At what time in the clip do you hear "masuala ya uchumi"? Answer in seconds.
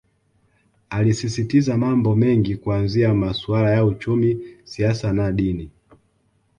3.13-4.39